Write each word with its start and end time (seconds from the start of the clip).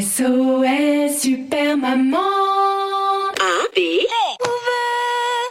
SOS 0.00 1.20
Super 1.20 1.76
Maman 1.76 2.18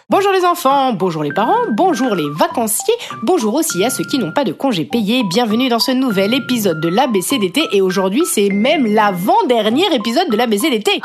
Bonjour 0.09 0.31
les 0.33 0.43
enfants, 0.43 0.91
bonjour 0.91 1.23
les 1.23 1.31
parents, 1.31 1.61
bonjour 1.69 2.13
les 2.13 2.29
vacanciers, 2.29 2.93
bonjour 3.21 3.53
aussi 3.53 3.85
à 3.85 3.89
ceux 3.89 4.03
qui 4.03 4.19
n'ont 4.19 4.33
pas 4.33 4.43
de 4.43 4.51
congés 4.51 4.83
payés. 4.83 5.23
Bienvenue 5.23 5.69
dans 5.69 5.79
ce 5.79 5.91
nouvel 5.91 6.33
épisode 6.33 6.81
de 6.81 6.89
l'ABC 6.89 7.39
d'été 7.39 7.69
et 7.71 7.81
aujourd'hui 7.81 8.25
c'est 8.25 8.49
même 8.49 8.85
l'avant-dernier 8.85 9.95
épisode 9.95 10.29
de 10.29 10.35
l'ABC 10.35 10.69
d'été. 10.69 11.01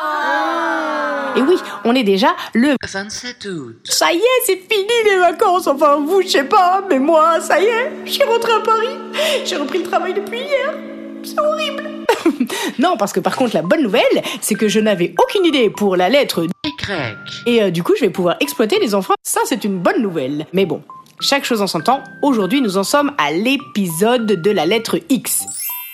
Et 1.36 1.42
oui, 1.42 1.56
on 1.84 1.94
est 1.94 2.02
déjà 2.04 2.34
le 2.54 2.74
27 2.92 3.44
août. 3.44 3.76
Ça 3.84 4.12
y 4.12 4.16
est, 4.16 4.44
c'est 4.46 4.56
fini 4.56 4.92
les 5.04 5.18
vacances. 5.18 5.68
Enfin, 5.68 6.00
vous, 6.04 6.22
je 6.22 6.28
sais 6.28 6.44
pas, 6.44 6.82
mais 6.90 6.98
moi, 6.98 7.40
ça 7.40 7.60
y 7.60 7.66
est, 7.66 7.92
je 8.04 8.10
suis 8.10 8.24
rentrée 8.24 8.52
à 8.52 8.60
Paris. 8.60 8.96
J'ai 9.44 9.56
repris 9.56 9.78
le 9.78 9.84
travail 9.84 10.14
depuis 10.14 10.40
hier. 10.40 10.74
C'est 11.22 11.38
horrible. 11.38 11.97
non, 12.78 12.96
parce 12.96 13.12
que 13.12 13.20
par 13.20 13.36
contre, 13.36 13.54
la 13.54 13.62
bonne 13.62 13.82
nouvelle, 13.82 14.02
c'est 14.40 14.54
que 14.54 14.68
je 14.68 14.80
n'avais 14.80 15.14
aucune 15.22 15.44
idée 15.44 15.70
pour 15.70 15.96
la 15.96 16.08
lettre 16.08 16.46
Y. 16.64 17.16
et 17.46 17.62
euh, 17.62 17.70
du 17.70 17.82
coup, 17.82 17.92
je 17.96 18.02
vais 18.02 18.10
pouvoir 18.10 18.36
exploiter 18.40 18.78
les 18.80 18.94
enfants. 18.94 19.14
Ça, 19.22 19.40
c'est 19.44 19.64
une 19.64 19.78
bonne 19.78 20.02
nouvelle. 20.02 20.46
Mais 20.52 20.66
bon, 20.66 20.82
chaque 21.20 21.44
chose 21.44 21.62
en 21.62 21.66
son 21.66 21.80
temps. 21.80 22.02
Aujourd'hui, 22.22 22.60
nous 22.60 22.76
en 22.76 22.84
sommes 22.84 23.12
à 23.18 23.32
l'épisode 23.32 24.26
de 24.26 24.50
la 24.50 24.66
lettre 24.66 24.98
X. 25.08 25.44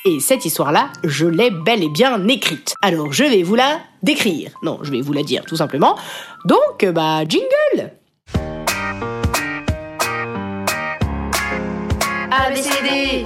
Et 0.07 0.21
cette 0.21 0.45
histoire-là, 0.45 0.91
je 1.03 1.27
l'ai 1.27 1.51
bel 1.51 1.83
et 1.83 1.89
bien 1.89 2.29
écrite. 2.29 2.75
Alors, 2.83 3.13
je 3.13 3.25
vais 3.25 3.43
vous 3.43 3.55
la 3.55 3.81
décrire. 4.03 4.51
Non, 4.63 4.79
je 4.83 4.91
vais 4.91 5.01
vous 5.01 5.15
la 5.15 5.23
dire, 5.23 5.45
tout 5.47 5.57
simplement. 5.57 5.97
Donc, 6.45 6.85
euh, 6.85 6.93
bah, 6.93 7.23
jingle 7.27 7.91
ABCD 12.31 13.25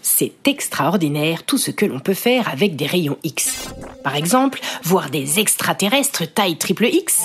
C'est 0.00 0.46
extraordinaire 0.46 1.44
tout 1.44 1.58
ce 1.58 1.70
que 1.70 1.84
l'on 1.86 1.98
peut 1.98 2.14
faire 2.14 2.48
avec 2.48 2.76
des 2.76 2.86
rayons 2.86 3.18
X. 3.24 3.68
Par 4.02 4.16
exemple, 4.16 4.60
voir 4.82 5.10
des 5.10 5.40
extraterrestres 5.40 6.32
taille 6.32 6.56
triple 6.56 6.86
X. 6.86 7.22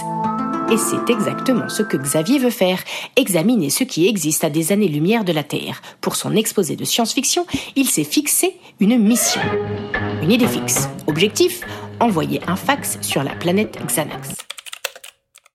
Et 0.72 0.78
c'est 0.78 1.12
exactement 1.12 1.70
ce 1.70 1.84
que 1.84 1.98
Xavier 1.98 2.40
veut 2.40 2.50
faire, 2.50 2.80
examiner 3.16 3.70
ce 3.70 3.84
qui 3.84 4.08
existe 4.08 4.44
à 4.44 4.50
des 4.50 4.72
années-lumière 4.72 5.24
de 5.24 5.34
la 5.34 5.44
Terre. 5.44 5.82
Pour 6.02 6.16
son 6.16 6.36
exposé 6.36 6.76
de 6.76 6.86
science-fiction, 6.86 7.46
il 7.76 7.90
s'est 7.90 8.04
fixé 8.04 8.56
une 8.80 8.98
mission. 8.98 9.42
Une 10.22 10.32
idée 10.32 10.48
fixe. 10.48 10.90
Objectif 11.08 11.62
envoyer 12.00 12.42
un 12.48 12.56
fax 12.56 12.98
sur 13.02 13.24
la 13.24 13.36
planète 13.36 13.78
Xanax. 13.86 14.30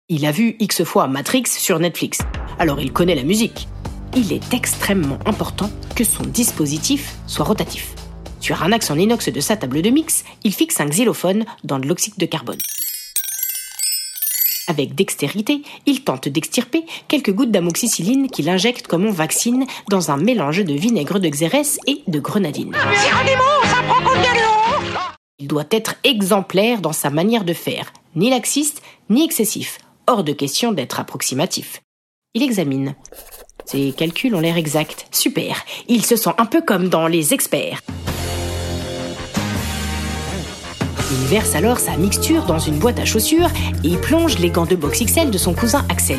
Il 0.08 0.26
a 0.26 0.32
vu 0.32 0.56
X 0.60 0.84
fois 0.84 1.06
Matrix 1.06 1.44
sur 1.46 1.78
Netflix, 1.78 2.18
alors 2.58 2.80
il 2.80 2.92
connaît 2.92 3.14
la 3.14 3.22
musique. 3.22 3.68
Il 4.16 4.32
est 4.32 4.54
extrêmement 4.54 5.18
important 5.26 5.70
que 5.96 6.04
son 6.04 6.22
dispositif 6.24 7.16
soit 7.26 7.44
rotatif. 7.44 7.94
Sur 8.40 8.62
un 8.62 8.72
axe 8.72 8.90
en 8.90 8.98
inox 8.98 9.28
de 9.28 9.40
sa 9.40 9.56
table 9.56 9.82
de 9.82 9.90
mix, 9.90 10.24
il 10.44 10.52
fixe 10.52 10.80
un 10.80 10.86
xylophone 10.86 11.44
dans 11.64 11.78
de 11.78 11.86
l'oxyde 11.86 12.18
de 12.18 12.26
carbone. 12.26 12.58
Avec 14.66 14.94
dextérité, 14.94 15.62
il 15.84 16.04
tente 16.04 16.28
d'extirper 16.28 16.84
quelques 17.08 17.32
gouttes 17.32 17.50
d'amoxicilline 17.50 18.30
qu'il 18.30 18.48
injecte 18.48 18.86
comme 18.86 19.04
on 19.04 19.10
vaccine 19.10 19.66
dans 19.90 20.10
un 20.10 20.16
mélange 20.16 20.64
de 20.64 20.72
vinaigre 20.72 21.20
de 21.20 21.28
xérès 21.28 21.78
et 21.86 22.02
de 22.06 22.18
grenadine. 22.18 22.74
Il 25.38 25.48
doit 25.48 25.66
être 25.70 25.96
exemplaire 26.04 26.80
dans 26.80 26.92
sa 26.92 27.10
manière 27.10 27.44
de 27.44 27.52
faire, 27.52 27.92
ni 28.14 28.30
laxiste, 28.30 28.80
ni 29.10 29.24
excessif. 29.24 29.78
Hors 30.06 30.24
de 30.24 30.32
question 30.32 30.72
d'être 30.72 31.00
approximatif. 31.00 31.83
Il 32.36 32.42
examine. 32.42 32.96
Ses 33.64 33.92
calculs 33.92 34.34
ont 34.34 34.40
l'air 34.40 34.56
exacts. 34.56 35.06
Super. 35.12 35.64
Il 35.86 36.04
se 36.04 36.16
sent 36.16 36.32
un 36.36 36.46
peu 36.46 36.62
comme 36.62 36.88
dans 36.88 37.06
Les 37.06 37.32
Experts. 37.32 37.80
Il 41.12 41.26
verse 41.28 41.54
alors 41.54 41.78
sa 41.78 41.96
mixture 41.96 42.42
dans 42.42 42.58
une 42.58 42.80
boîte 42.80 42.98
à 42.98 43.04
chaussures 43.04 43.50
et 43.84 43.96
plonge 43.96 44.40
les 44.40 44.50
gants 44.50 44.66
de 44.66 44.74
boxe 44.74 45.04
XL 45.04 45.30
de 45.30 45.38
son 45.38 45.54
cousin 45.54 45.86
Axel. 45.88 46.18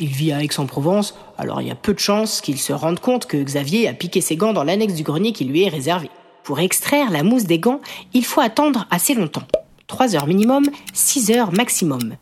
Il 0.00 0.08
vit 0.08 0.32
à 0.32 0.42
Aix-en-Provence, 0.42 1.14
alors 1.38 1.62
il 1.62 1.68
y 1.68 1.70
a 1.70 1.76
peu 1.76 1.94
de 1.94 2.00
chances 2.00 2.40
qu'il 2.40 2.58
se 2.58 2.72
rende 2.72 2.98
compte 2.98 3.26
que 3.26 3.36
Xavier 3.36 3.86
a 3.86 3.94
piqué 3.94 4.20
ses 4.20 4.34
gants 4.34 4.52
dans 4.52 4.64
l'annexe 4.64 4.94
du 4.94 5.04
grenier 5.04 5.32
qui 5.32 5.44
lui 5.44 5.62
est 5.62 5.68
réservé. 5.68 6.10
Pour 6.42 6.58
extraire 6.58 7.12
la 7.12 7.22
mousse 7.22 7.44
des 7.44 7.60
gants, 7.60 7.80
il 8.14 8.24
faut 8.24 8.40
attendre 8.40 8.88
assez 8.90 9.14
longtemps. 9.14 9.46
3 9.86 10.16
heures 10.16 10.26
minimum, 10.26 10.64
6 10.92 11.30
heures 11.30 11.52
maximum. 11.52 12.16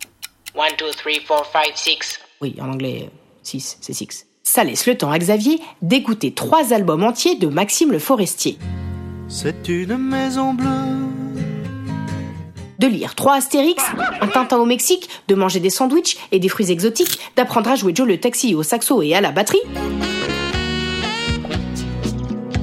1, 0.55 0.61
2, 0.79 0.91
3, 0.91 1.13
4, 1.27 1.53
5, 1.53 1.73
6. 1.75 2.21
Oui, 2.41 2.55
en 2.61 2.71
anglais, 2.71 3.11
6, 3.43 3.79
c'est 3.81 3.93
6. 3.93 4.27
Ça 4.43 4.65
laisse 4.65 4.87
le 4.87 4.97
temps 4.97 5.11
à 5.11 5.19
Xavier 5.19 5.61
d'écouter 5.83 6.33
trois 6.33 6.73
albums 6.73 7.03
entiers 7.05 7.35
de 7.37 7.49
Maxime 7.49 7.93
le 7.93 7.99
Forestier, 7.99 8.59
C'est 9.29 9.69
une 9.69 9.97
maison 9.99 10.55
bleue. 10.55 10.67
de 12.79 12.87
lire 12.87 13.15
trois 13.17 13.35
Astérix, 13.35 13.83
un 14.21 14.29
Tintin 14.29 14.57
au 14.59 14.65
Mexique, 14.65 15.09
de 15.27 15.35
manger 15.35 15.59
des 15.61 15.69
sandwichs 15.71 16.17
et 16.33 16.39
des 16.39 16.49
fruits 16.49 16.71
exotiques, 16.71 17.19
d'apprendre 17.37 17.71
à 17.71 17.75
jouer 17.77 17.93
Joe 17.95 18.07
le 18.07 18.19
taxi 18.21 18.55
au 18.55 18.63
saxo 18.63 19.03
et 19.03 19.15
à 19.15 19.21
la 19.21 19.33
batterie, 19.33 19.59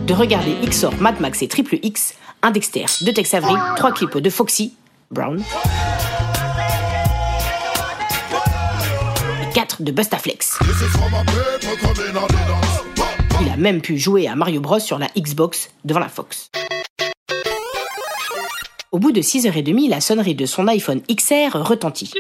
de 0.08 0.14
regarder 0.14 0.56
XOR, 0.66 0.94
Mad 1.02 1.20
Max 1.20 1.42
et 1.42 1.48
Triple 1.50 1.80
X, 1.84 2.14
un 2.42 2.52
Dexter, 2.52 2.86
deux 3.02 3.12
Tex 3.14 3.34
Avery, 3.34 3.56
trois 3.76 3.92
clips 3.92 4.18
de 4.18 4.30
Foxy, 4.30 4.74
Brown, 5.12 5.44
de 9.80 9.92
Bustaflex. 9.92 10.60
Il 13.42 13.50
a 13.50 13.58
même 13.58 13.82
pu 13.82 13.98
jouer 13.98 14.28
à 14.28 14.36
Mario 14.36 14.62
Bros 14.62 14.80
sur 14.80 15.00
la 15.00 15.08
Xbox 15.18 15.70
devant 15.84 16.00
la 16.00 16.10
Fox. 16.10 16.50
Au 18.92 19.00
bout 19.00 19.12
de 19.12 19.22
6h30, 19.22 19.90
la 19.90 20.00
sonnerie 20.00 20.36
de 20.36 20.46
son 20.46 20.68
iPhone 20.68 21.02
XR 21.10 21.58
retentit. 21.58 22.12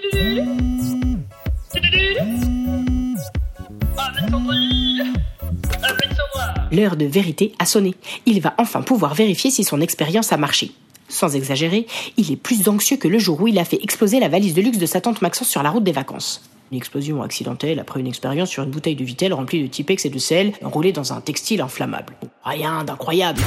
L'heure 6.72 6.98
de 6.98 7.06
vérité 7.06 7.54
a 7.60 7.66
sonné. 7.66 7.96
Il 8.26 8.42
va 8.42 8.54
enfin 8.58 8.82
pouvoir 8.82 9.14
vérifier 9.14 9.52
si 9.52 9.64
son 9.64 9.80
expérience 9.80 10.34
a 10.34 10.38
marché. 10.38 10.72
Sans 11.08 11.36
exagérer, 11.36 11.86
il 12.18 12.32
est 12.32 12.36
plus 12.36 12.68
anxieux 12.68 12.98
que 12.98 13.08
le 13.08 13.20
jour 13.20 13.40
où 13.42 13.48
il 13.48 13.60
a 13.60 13.66
fait 13.66 13.82
exploser 13.82 14.20
la 14.20 14.28
valise 14.28 14.54
de 14.54 14.62
luxe 14.62 14.78
de 14.78 14.86
sa 14.86 15.00
tante 15.02 15.22
Maxence 15.22 15.48
sur 15.48 15.64
la 15.64 15.70
route 15.70 15.84
des 15.84 15.92
vacances. 15.92 16.42
Une 16.72 16.78
explosion 16.78 17.22
accidentelle 17.22 17.80
après 17.80 18.00
une 18.00 18.08
expérience 18.08 18.50
sur 18.50 18.64
une 18.64 18.72
bouteille 18.72 18.96
de 18.96 19.04
Vitel 19.04 19.34
remplie 19.34 19.62
de 19.62 19.68
Tipex 19.68 20.06
et 20.06 20.10
de 20.10 20.20
sel 20.20 20.54
enroulée 20.64 20.92
dans 20.92 21.14
un 21.14 21.22
textile 21.22 21.62
inflammable. 21.62 22.14
Rien 22.44 22.84
d'incroyable. 22.84 23.42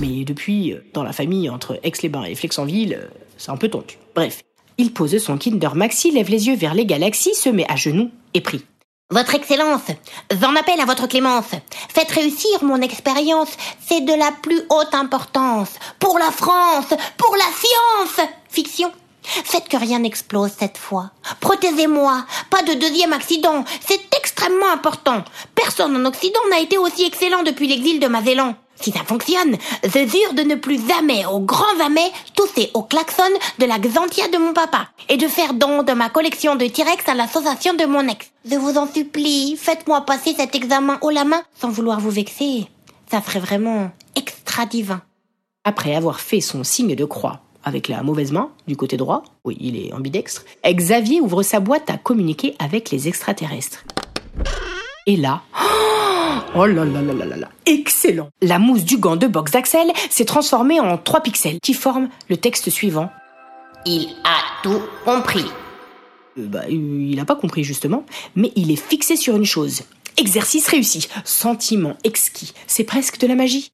Mais 0.00 0.24
depuis, 0.24 0.72
euh, 0.72 0.84
dans 0.94 1.02
la 1.02 1.12
famille 1.12 1.48
entre 1.48 1.78
Aix-les-Bains 1.82 2.24
et 2.24 2.34
Flexenville, 2.34 2.98
euh, 3.00 3.06
c'est 3.36 3.50
un 3.50 3.56
peu 3.56 3.68
tendu. 3.68 3.98
Bref, 4.14 4.42
il 4.78 4.92
pose 4.92 5.16
son 5.18 5.36
Kinder 5.36 5.74
Maxi, 5.74 6.10
lève 6.10 6.30
les 6.30 6.48
yeux 6.48 6.56
vers 6.56 6.74
les 6.74 6.86
galaxies, 6.86 7.34
se 7.34 7.50
met 7.50 7.70
à 7.70 7.76
genoux 7.76 8.10
et 8.34 8.40
prie. 8.40 8.64
Votre 9.12 9.34
Excellence, 9.34 9.88
j'en 10.40 10.54
appelle 10.54 10.80
à 10.80 10.84
votre 10.84 11.08
clémence. 11.08 11.50
Faites 11.88 12.12
réussir 12.12 12.62
mon 12.62 12.80
expérience, 12.80 13.50
c'est 13.84 14.02
de 14.02 14.12
la 14.12 14.30
plus 14.40 14.60
haute 14.70 14.94
importance. 14.94 15.70
Pour 15.98 16.18
la 16.18 16.30
France, 16.30 16.94
pour 17.16 17.36
la 17.36 17.44
science 17.44 18.28
Fiction 18.48 18.90
Faites 19.22 19.68
que 19.68 19.76
rien 19.76 20.00
n'explose 20.00 20.52
cette 20.58 20.78
fois. 20.78 21.10
Protégez-moi, 21.40 22.24
pas 22.50 22.62
de 22.62 22.74
deuxième 22.74 23.12
accident, 23.12 23.64
c'est 23.86 24.00
extrêmement 24.16 24.70
important. 24.72 25.24
Personne 25.54 25.96
en 25.96 26.08
Occident 26.08 26.40
n'a 26.50 26.60
été 26.60 26.78
aussi 26.78 27.04
excellent 27.04 27.42
depuis 27.42 27.68
l'exil 27.68 28.00
de 28.00 28.06
Magellan. 28.06 28.54
Si 28.80 28.92
ça 28.92 29.04
fonctionne, 29.04 29.58
je 29.84 29.98
jure 29.98 30.32
de 30.32 30.42
ne 30.42 30.54
plus 30.54 30.80
jamais, 30.88 31.26
au 31.26 31.40
grand 31.40 31.76
jamais, 31.76 32.10
tousser 32.34 32.70
au 32.72 32.82
klaxon 32.82 33.28
de 33.58 33.66
la 33.66 33.78
Xantia 33.78 34.28
de 34.28 34.38
mon 34.38 34.54
papa 34.54 34.88
et 35.10 35.18
de 35.18 35.28
faire 35.28 35.52
don 35.52 35.82
de 35.82 35.92
ma 35.92 36.08
collection 36.08 36.56
de 36.56 36.66
T-Rex 36.66 37.06
à 37.06 37.14
l'association 37.14 37.74
de 37.74 37.84
mon 37.84 38.08
ex. 38.08 38.30
Je 38.50 38.56
vous 38.56 38.78
en 38.78 38.90
supplie, 38.90 39.58
faites-moi 39.58 40.00
passer 40.06 40.34
cet 40.34 40.54
examen 40.54 40.98
haut 41.02 41.10
la 41.10 41.24
main 41.24 41.42
sans 41.60 41.68
vouloir 41.68 42.00
vous 42.00 42.10
vexer. 42.10 42.68
Ça 43.10 43.20
serait 43.20 43.40
vraiment 43.40 43.90
extra 44.16 44.64
divin. 44.64 45.02
Après 45.64 45.94
avoir 45.94 46.18
fait 46.18 46.40
son 46.40 46.64
signe 46.64 46.94
de 46.94 47.04
croix, 47.04 47.40
avec 47.64 47.88
la 47.88 48.02
mauvaise 48.02 48.32
main, 48.32 48.50
du 48.66 48.76
côté 48.76 48.96
droit, 48.96 49.22
oui, 49.44 49.56
il 49.60 49.76
est 49.76 49.92
ambidextre, 49.92 50.44
Xavier 50.64 51.20
ouvre 51.20 51.42
sa 51.42 51.60
boîte 51.60 51.90
à 51.90 51.96
communiquer 51.96 52.54
avec 52.58 52.90
les 52.90 53.08
extraterrestres. 53.08 53.84
Et 55.06 55.16
là, 55.16 55.42
oh 56.54 56.66
là 56.66 56.84
là 56.84 57.02
là 57.02 57.12
là 57.12 57.24
là 57.24 57.36
là, 57.36 57.48
excellent 57.66 58.28
La 58.42 58.58
mousse 58.58 58.84
du 58.84 58.98
gant 58.98 59.16
de 59.16 59.26
boxe 59.26 59.52
d'Axel 59.52 59.90
s'est 60.08 60.24
transformée 60.24 60.80
en 60.80 60.98
trois 60.98 61.22
pixels 61.22 61.60
qui 61.60 61.74
forment 61.74 62.08
le 62.28 62.36
texte 62.36 62.70
suivant. 62.70 63.10
Il 63.86 64.08
a 64.24 64.38
tout 64.62 64.82
compris. 65.04 65.46
Euh, 66.38 66.46
bah, 66.46 66.68
il 66.68 67.16
n'a 67.16 67.24
pas 67.24 67.36
compris 67.36 67.64
justement, 67.64 68.04
mais 68.36 68.52
il 68.56 68.70
est 68.70 68.76
fixé 68.76 69.16
sur 69.16 69.36
une 69.36 69.46
chose. 69.46 69.82
Exercice 70.16 70.68
réussi, 70.68 71.08
sentiment 71.24 71.96
exquis, 72.04 72.52
c'est 72.66 72.84
presque 72.84 73.18
de 73.18 73.26
la 73.26 73.34
magie. 73.34 73.70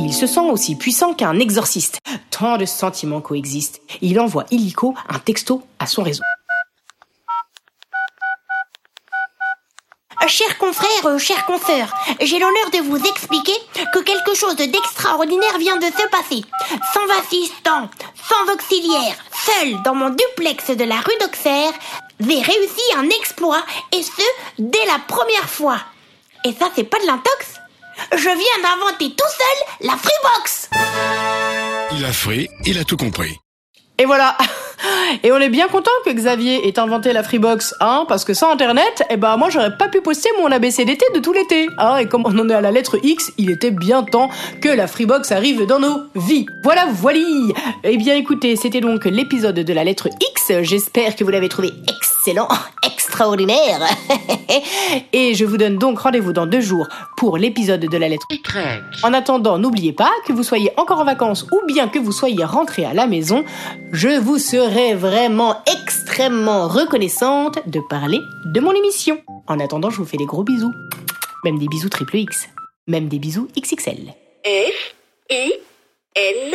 Il 0.00 0.14
se 0.14 0.28
sent 0.28 0.48
aussi 0.50 0.76
puissant 0.76 1.12
qu'un 1.12 1.40
exorciste. 1.40 1.98
Tant 2.30 2.56
de 2.56 2.64
sentiments 2.64 3.20
coexistent. 3.20 3.80
Il 4.00 4.20
envoie 4.20 4.44
illico 4.52 4.94
un 5.08 5.18
texto 5.18 5.62
à 5.80 5.86
son 5.86 6.04
réseau. 6.04 6.22
Chers 10.28 10.58
confrères, 10.58 11.06
euh, 11.06 11.18
chers 11.18 11.44
consoeurs, 11.46 11.92
j'ai 12.20 12.38
l'honneur 12.38 12.70
de 12.72 12.78
vous 12.88 12.98
expliquer 12.98 13.56
que 13.92 13.98
quelque 14.00 14.34
chose 14.34 14.56
d'extraordinaire 14.56 15.58
vient 15.58 15.78
de 15.78 15.86
se 15.86 16.08
passer. 16.10 16.44
Sans 16.92 17.18
assistant, 17.18 17.88
sans 18.28 18.52
auxiliaire, 18.52 19.16
seul 19.46 19.82
dans 19.82 19.94
mon 19.94 20.10
duplex 20.10 20.70
de 20.70 20.84
la 20.84 20.96
rue 20.96 21.18
d'Auxerre, 21.20 21.72
j'ai 22.20 22.40
réussi 22.42 22.82
un 22.96 23.08
exploit 23.08 23.64
et 23.90 24.02
ce, 24.02 24.22
dès 24.58 24.84
la 24.86 24.98
première 25.08 25.48
fois. 25.48 25.78
Et 26.44 26.52
ça, 26.52 26.68
c'est 26.76 26.84
pas 26.84 27.00
de 27.00 27.06
l'intox 27.06 27.58
Je 28.12 28.22
viens 28.22 28.62
d'inventer 28.62 29.14
tout 29.14 29.28
seul 29.28 29.88
la 29.88 29.94
Freebox 29.96 30.70
Il 31.96 32.04
a 32.04 32.12
free, 32.12 32.48
il 32.64 32.78
a 32.78 32.84
tout 32.84 32.96
compris. 32.96 33.36
Et 33.98 34.06
voilà 34.06 34.36
Et 35.24 35.32
on 35.32 35.38
est 35.38 35.48
bien 35.48 35.68
content 35.68 35.90
que 36.04 36.10
Xavier 36.10 36.68
ait 36.68 36.78
inventé 36.78 37.12
la 37.12 37.22
Freebox, 37.22 37.74
hein, 37.80 38.04
parce 38.08 38.24
que 38.24 38.32
sans 38.32 38.52
Internet, 38.52 39.02
eh 39.10 39.16
ben 39.16 39.36
moi 39.36 39.50
j'aurais 39.50 39.76
pas 39.76 39.88
pu 39.88 40.00
poster 40.00 40.28
mon 40.38 40.50
ABCDT 40.50 41.04
de 41.14 41.20
tout 41.20 41.32
l'été. 41.32 41.66
Hein, 41.78 41.96
et 41.96 42.06
comme 42.06 42.24
on 42.24 42.38
en 42.38 42.48
est 42.48 42.54
à 42.54 42.60
la 42.60 42.70
lettre 42.70 42.98
X, 43.02 43.32
il 43.38 43.50
était 43.50 43.70
bien 43.70 44.02
temps 44.04 44.30
que 44.62 44.68
la 44.68 44.86
Freebox 44.86 45.32
arrive 45.32 45.66
dans 45.66 45.80
nos 45.80 46.04
vies. 46.14 46.46
Voilà, 46.62 46.86
voilà 46.90 47.18
Eh 47.84 47.96
bien 47.96 48.14
écoutez, 48.14 48.56
c'était 48.56 48.80
donc 48.80 49.04
l'épisode 49.04 49.56
de 49.56 49.72
la 49.72 49.84
lettre 49.84 50.08
X, 50.34 50.52
j'espère 50.62 51.16
que 51.16 51.24
vous 51.24 51.30
l'avez 51.30 51.48
trouvé 51.48 51.72
excellent, 51.88 52.48
extraordinaire. 53.18 53.80
et 55.12 55.34
je 55.34 55.44
vous 55.44 55.56
donne 55.56 55.76
donc 55.76 55.98
rendez-vous 55.98 56.32
dans 56.32 56.46
deux 56.46 56.60
jours 56.60 56.86
pour 57.16 57.36
l'épisode 57.36 57.80
de 57.80 57.96
la 57.96 58.08
lettre 58.08 58.26
Y. 58.30 58.80
en 59.02 59.12
attendant, 59.12 59.58
n'oubliez 59.58 59.92
pas 59.92 60.12
que 60.24 60.32
vous 60.32 60.44
soyez 60.44 60.70
encore 60.76 61.00
en 61.00 61.04
vacances 61.04 61.44
ou 61.50 61.66
bien 61.66 61.88
que 61.88 61.98
vous 61.98 62.12
soyez 62.12 62.44
rentré 62.44 62.84
à 62.84 62.94
la 62.94 63.08
maison, 63.08 63.44
je 63.90 64.20
vous 64.20 64.38
serai 64.38 64.94
vraiment 64.94 65.56
extrêmement 65.66 66.68
reconnaissante 66.68 67.58
de 67.66 67.80
parler 67.90 68.20
de 68.44 68.60
mon 68.60 68.70
émission. 68.70 69.18
En 69.48 69.58
attendant, 69.58 69.90
je 69.90 69.96
vous 69.96 70.06
fais 70.06 70.16
des 70.16 70.26
gros 70.26 70.44
bisous. 70.44 70.72
Même 71.44 71.58
des 71.58 71.66
bisous 71.66 71.88
triple 71.88 72.18
X. 72.18 72.48
Même 72.86 73.08
des 73.08 73.18
bisous 73.18 73.48
XXL. 73.58 74.14
F, 74.46 74.94
I, 75.28 75.54
N, 76.14 76.54